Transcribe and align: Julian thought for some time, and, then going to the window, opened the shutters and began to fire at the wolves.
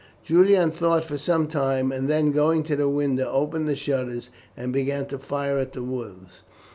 Julian 0.23 0.71
thought 0.71 1.05
for 1.05 1.19
some 1.19 1.45
time, 1.47 1.91
and, 1.91 2.07
then 2.07 2.31
going 2.31 2.63
to 2.63 2.75
the 2.75 2.89
window, 2.89 3.29
opened 3.31 3.67
the 3.69 3.75
shutters 3.75 4.31
and 4.57 4.73
began 4.73 5.05
to 5.05 5.19
fire 5.19 5.59
at 5.59 5.73
the 5.73 5.83
wolves. 5.83 6.41